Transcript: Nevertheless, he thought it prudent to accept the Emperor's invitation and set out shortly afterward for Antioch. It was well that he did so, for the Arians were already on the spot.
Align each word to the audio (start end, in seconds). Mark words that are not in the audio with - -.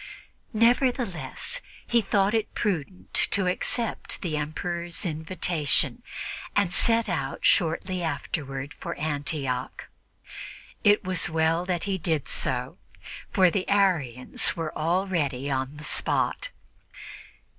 Nevertheless, 0.55 1.61
he 1.85 2.01
thought 2.01 2.33
it 2.33 2.55
prudent 2.55 3.13
to 3.29 3.45
accept 3.45 4.21
the 4.23 4.35
Emperor's 4.35 5.05
invitation 5.05 6.01
and 6.55 6.73
set 6.73 7.07
out 7.07 7.45
shortly 7.45 8.01
afterward 8.01 8.73
for 8.73 8.95
Antioch. 8.95 9.87
It 10.83 11.03
was 11.03 11.29
well 11.29 11.67
that 11.67 11.83
he 11.83 11.99
did 11.99 12.27
so, 12.27 12.79
for 13.29 13.51
the 13.51 13.69
Arians 13.69 14.55
were 14.55 14.75
already 14.75 15.51
on 15.51 15.77
the 15.77 15.83
spot. 15.83 16.49